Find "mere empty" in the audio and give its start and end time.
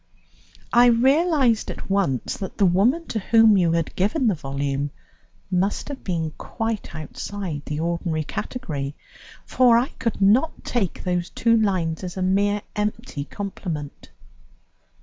12.23-13.25